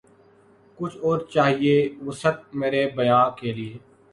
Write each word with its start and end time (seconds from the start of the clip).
کچھ 0.79 0.97
اور 1.03 1.19
چاہیے 1.33 1.75
وسعت 2.05 2.37
مرے 2.59 2.83
بیاں 2.95 3.25
کے 3.39 3.53
لیے 3.53 3.77